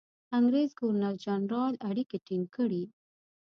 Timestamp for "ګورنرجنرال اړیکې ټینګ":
0.79-2.45